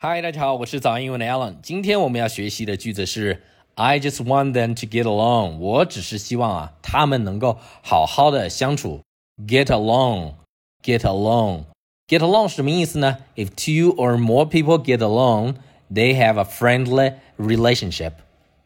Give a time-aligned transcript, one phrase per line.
[0.00, 1.56] 嗨，大家好，我是早安英文的 Alan。
[1.60, 3.42] 今天我们要学习的句子是
[3.74, 5.58] I just want them to get along。
[5.58, 9.00] 我只是希望啊，他们能够好好的相处。
[9.44, 15.56] Get along，get along，get along 是什么意思呢？If two or more people get along,
[15.92, 18.12] they have a friendly relationship。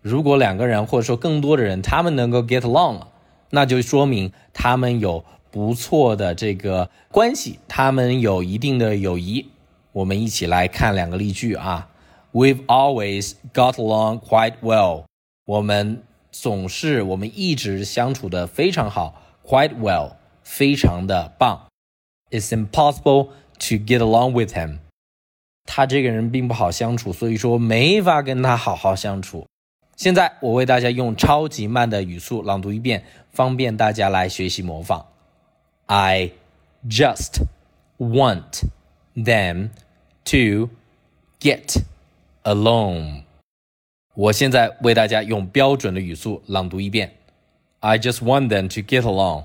[0.03, 3.07] 如果两个人或者说更多的人，他们能够 get along，
[3.49, 9.47] 那就说明他们有不错的这个关系，他们有一定的友谊。
[9.92, 11.90] 我们一起来看两个例句啊。
[12.34, 15.06] We've always got along quite well。
[15.46, 21.68] 我们总是，我们一直相处的非常好，quite well，非常的棒。
[22.30, 24.80] It's impossible to get along with him。
[25.66, 29.48] 他这个人并不好相处，所以说没法跟他好好相处。
[29.96, 35.06] 现在我为大家用超级慢的语速朗读一遍，方便大家来学习模仿。
[35.88, 36.32] I
[36.88, 37.42] just
[37.98, 38.64] want
[39.16, 39.70] them
[40.33, 40.71] to
[41.39, 41.83] get
[42.43, 43.25] along，。
[44.15, 47.13] 我现在为大家用标准的语速朗读一遍。
[47.81, 49.45] I just want them to get along。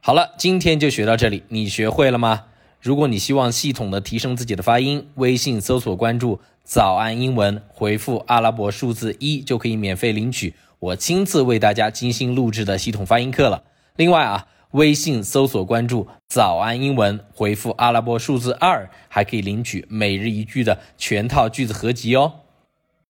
[0.00, 2.44] 好了，今天就学到这里，你学会了吗？
[2.80, 13.64] 如果你希望系统的提升自己的发音，微信搜索关注“早安英文”，回复阿拉伯数字一就可以免费领取我亲自为大家精心录制的系统发音课了。
[13.96, 14.46] 另外啊。
[14.72, 22.32] 微信搜索关注“早安英文”，回复阿拉伯数字二，还可以领取每日一句的全套句子合集哦。